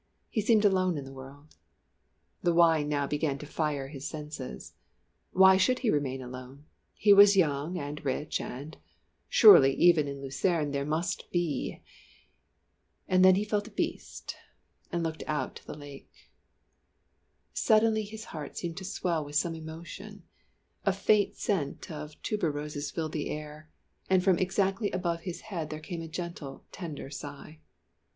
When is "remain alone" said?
5.91-6.65